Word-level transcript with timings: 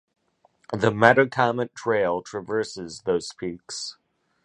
The 0.73 0.89
Metacomet 0.89 1.75
Trail 1.75 2.23
traverses 2.23 3.03
those 3.05 3.31
peaks. 3.33 3.97